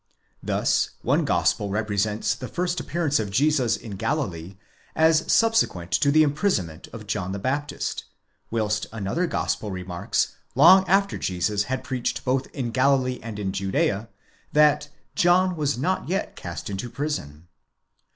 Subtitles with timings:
[0.41, 4.57] Thus, one gospel represents the first appearance of Jesus in Galilee
[4.95, 8.05] as subsequent to the imprisonment of John the Baptist,
[8.49, 14.09] whilst another Gospel remarks, long after Jesus had preached both in Galilee and in Judea,
[14.53, 14.89] that''
[15.23, 17.47] John was not yet cast into prison."